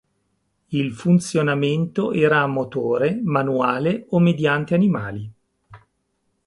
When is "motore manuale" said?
2.47-4.07